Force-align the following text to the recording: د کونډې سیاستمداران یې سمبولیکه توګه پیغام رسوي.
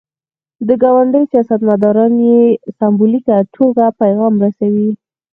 د 0.67 0.69
کونډې 0.81 1.21
سیاستمداران 1.31 2.13
یې 2.27 2.41
سمبولیکه 2.79 3.35
توګه 3.55 3.85
پیغام 4.01 4.33
رسوي. 4.43 4.89